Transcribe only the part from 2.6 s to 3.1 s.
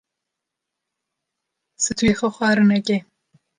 neke.